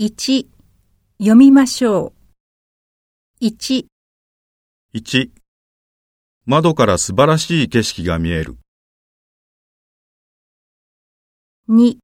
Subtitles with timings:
[0.00, 0.48] 1
[1.18, 2.12] 読みましょ
[3.40, 3.44] う。
[3.44, 3.86] 1
[4.92, 5.30] 1
[6.46, 8.58] 窓から素晴らしい景色が見える。
[11.68, 11.98] 2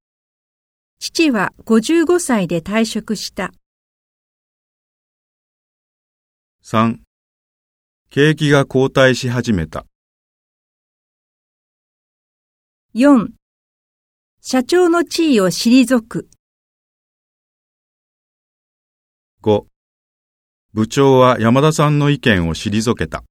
[1.01, 3.51] 父は55歳で退職した。
[6.63, 6.99] 3
[8.09, 9.85] 景気が後退し始めた。
[12.95, 13.31] 4
[14.41, 16.29] 社長の地位を退く。
[19.43, 19.65] 5
[20.75, 23.25] 部長は山田さんの意見を退けた。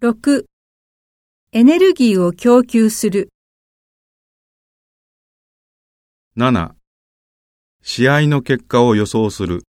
[0.00, 0.44] 6
[1.50, 3.30] エネルギーを供給する。
[6.36, 6.74] 7
[7.82, 9.64] 試合の結果を予想する。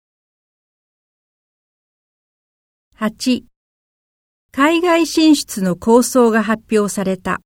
[2.98, 3.44] 8
[4.50, 7.42] 海外進出の構想が発表された。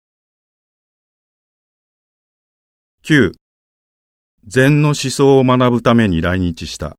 [3.02, 3.40] 9
[4.47, 6.97] 禅の思想を学ぶために来日した。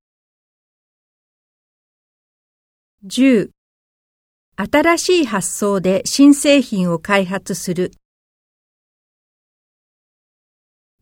[3.06, 3.50] 10
[4.56, 7.92] 新しい発想で新製品を開発する。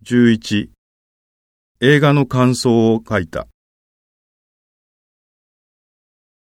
[0.05, 0.69] 11
[1.81, 3.47] 映画の感想を書いた。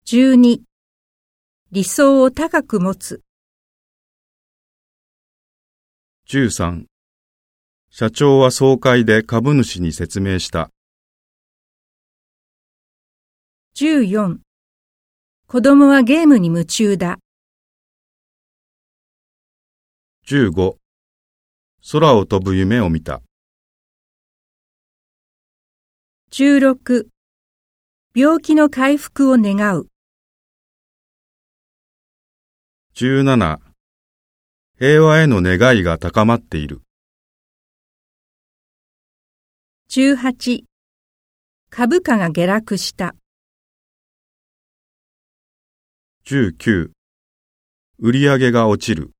[0.06, 0.60] 12
[1.72, 3.22] 理想を高く持つ。
[6.28, 6.87] 13
[7.90, 10.70] 社長は総会で株主に説明した。
[13.76, 14.38] 14
[15.46, 17.18] 子供はゲームに夢中だ。
[20.26, 20.76] 15
[21.90, 23.22] 空を飛ぶ夢を見た。
[26.30, 27.06] 16
[28.14, 29.88] 病気の回復を願う。
[32.94, 33.58] 17
[34.78, 36.82] 平和への願いが高まっている。
[39.90, 40.64] 18
[41.70, 43.14] 株価が下落した。
[46.26, 46.90] 19
[47.98, 49.12] 売り上げが落ちる。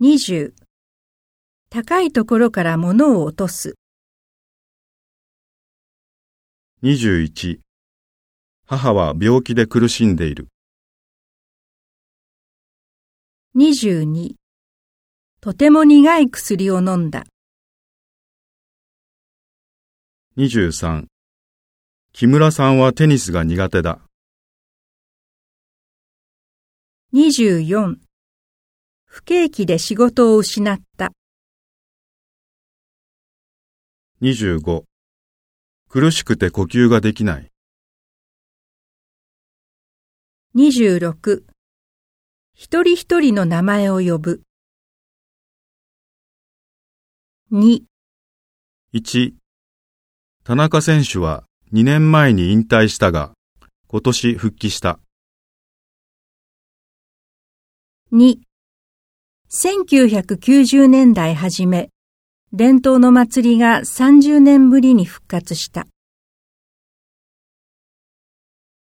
[0.00, 0.52] 20
[1.68, 3.76] 高いところから物を落とす。
[6.82, 7.60] 21
[8.66, 10.48] 母は病気で苦しんでいる。
[13.56, 14.34] 22
[15.40, 17.26] とても苦い薬を飲んだ。
[20.36, 21.06] 23
[22.12, 23.98] 木村さんはテニスが苦手だ。
[27.12, 27.96] 24
[29.06, 31.10] 不景気で仕事を失った。
[34.22, 34.84] 25
[35.88, 37.50] 苦しくて呼吸ができない。
[40.54, 41.42] 26
[42.54, 44.42] 一人一人の名前を呼ぶ。
[47.50, 47.82] 2
[48.94, 49.39] 1
[50.50, 53.34] 田中選手は2年前に引退したが、
[53.86, 54.98] 今年復帰した。
[58.12, 58.38] 2
[59.48, 61.90] 1990年代初め、
[62.52, 65.86] 伝統の祭りが30年ぶりに復活した。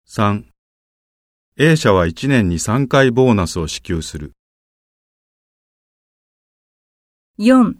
[0.08, 0.42] 3
[1.58, 4.32] A 社は1年に3回ボーナスを支給する。
[7.38, 7.74] 4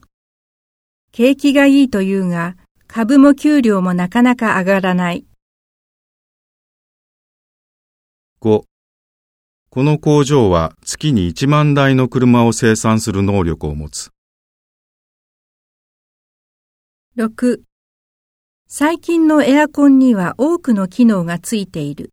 [1.10, 2.54] 景気がいいというが、
[2.94, 5.24] 株も給料もなかなか上がらない。
[8.42, 8.64] 5
[9.70, 14.10] この工場は月に1万台の車を生産する能力を持つ。
[17.16, 17.62] 6
[18.68, 22.10] 最近のエアコンには多くの機能がついている。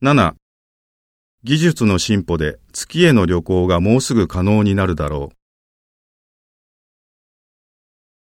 [0.00, 0.32] 7
[1.44, 5.28] 技術の進歩で月への旅行がもうすぐ可能になるだろ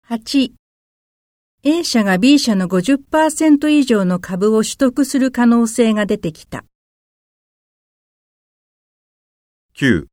[0.05, 0.51] 8
[1.63, 6.65] A 社が B 社の50%以上の株を取得する可能性が出てきた。
[9.77, 9.77] う。
[9.77, 10.07] 9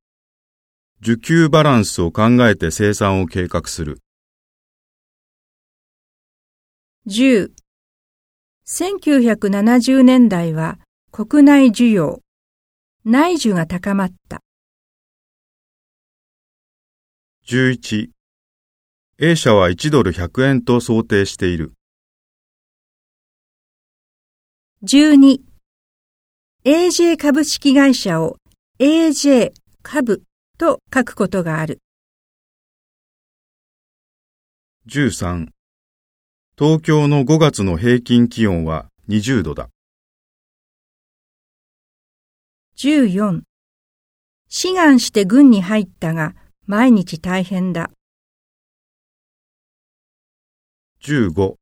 [1.02, 3.98] 需給バランスを考えて生産を計画する。
[7.08, 7.50] 10
[8.68, 10.78] 1970年代は
[11.10, 12.20] 国内需要、
[13.04, 14.40] 内需が高まった。
[17.48, 18.10] 11
[19.22, 21.74] A 社は1ドル100円と想定している。
[24.82, 25.40] 12
[26.64, 28.38] AJ 株式会社を
[28.78, 29.52] AJ
[29.82, 30.22] 株
[30.56, 31.80] と書くことがある。
[34.88, 35.48] 13
[36.58, 39.68] 東京の5月の平均気温は20度だ。
[42.78, 43.42] 14
[44.48, 46.34] 志願して軍に入ったが
[46.66, 47.90] 毎日大変だ。
[51.02, 51.54] 15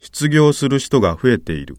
[0.00, 1.76] 失業する人が増えている。